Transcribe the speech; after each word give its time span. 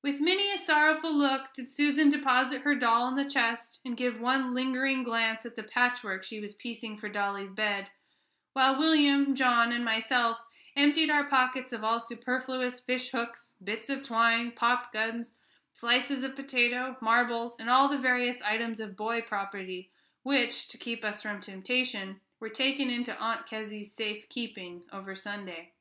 With 0.00 0.20
many 0.22 0.50
a 0.50 0.56
sorrowful 0.56 1.12
look 1.12 1.52
did 1.52 1.68
Susan 1.68 2.08
deposit 2.08 2.62
her 2.62 2.74
doll 2.74 3.08
in 3.08 3.14
the 3.16 3.28
chest, 3.28 3.80
and 3.84 3.94
give 3.94 4.18
one 4.18 4.54
lingering 4.54 5.02
glance 5.02 5.44
at 5.44 5.54
the 5.54 5.62
patchwork 5.62 6.24
she 6.24 6.40
was 6.40 6.54
piecing 6.54 6.96
for 6.96 7.10
dolly's 7.10 7.50
bed, 7.50 7.90
while 8.54 8.78
William, 8.78 9.34
John, 9.34 9.70
and 9.70 9.84
myself 9.84 10.38
emptied 10.76 11.10
our 11.10 11.28
pockets 11.28 11.74
of 11.74 11.84
all 11.84 12.00
superfluous 12.00 12.80
fish 12.80 13.10
hooks, 13.10 13.52
bits 13.62 13.90
of 13.90 14.02
twine, 14.02 14.52
popguns, 14.52 15.34
slices 15.74 16.24
of 16.24 16.34
potato, 16.34 16.96
marbles, 17.02 17.58
and 17.60 17.68
all 17.68 17.86
the 17.88 17.98
various 17.98 18.40
items 18.40 18.80
of 18.80 18.96
boy 18.96 19.20
property, 19.20 19.90
which, 20.22 20.68
to 20.68 20.78
keep 20.78 21.04
us 21.04 21.20
from 21.20 21.38
temptation, 21.38 22.18
were 22.38 22.48
taken 22.48 22.88
into 22.88 23.14
Aunt 23.20 23.46
Kezzy's 23.46 23.92
safe 23.92 24.26
keeping 24.30 24.84
over 24.90 25.14
Sunday. 25.14 25.74